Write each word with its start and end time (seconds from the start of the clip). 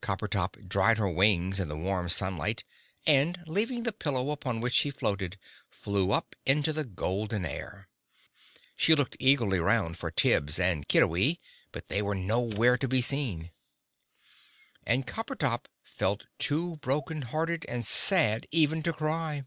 Coppertop 0.00 0.56
dried 0.66 0.98
her 0.98 1.08
wings 1.08 1.60
in 1.60 1.68
the 1.68 1.76
warm 1.76 2.08
sunlight, 2.08 2.64
and 3.06 3.38
leaving 3.46 3.84
the 3.84 3.92
pillow 3.92 4.30
upon 4.32 4.60
which 4.60 4.74
she 4.74 4.90
floated, 4.90 5.38
flew 5.68 6.10
up 6.10 6.34
into 6.44 6.72
the 6.72 6.82
golden 6.82 7.46
air. 7.46 7.88
She 8.74 8.96
looked 8.96 9.16
eagerly 9.20 9.60
round 9.60 9.96
for 9.96 10.10
Tibbs 10.10 10.58
and 10.58 10.88
Kiddiwee, 10.88 11.38
but 11.70 11.86
they 11.86 12.02
were 12.02 12.16
nowhere 12.16 12.76
to 12.78 12.88
be 12.88 13.00
seen. 13.00 13.52
And 14.84 15.06
Coppertop 15.06 15.68
felt 15.84 16.26
too 16.40 16.78
broken 16.78 17.22
hearted 17.22 17.64
and 17.68 17.84
sad 17.86 18.48
even 18.50 18.82
to 18.82 18.92
cry. 18.92 19.44